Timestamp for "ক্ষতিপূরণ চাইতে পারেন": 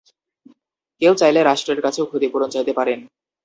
2.09-2.99